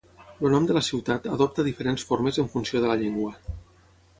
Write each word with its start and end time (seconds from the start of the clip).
El 0.47 0.53
nom 0.53 0.63
de 0.69 0.77
la 0.77 0.81
ciutat 0.87 1.27
adopta 1.35 1.65
diferents 1.67 2.07
formes 2.13 2.41
en 2.45 2.51
funció 2.55 2.85
de 2.87 2.91
la 2.93 2.97
llengua. 3.03 3.35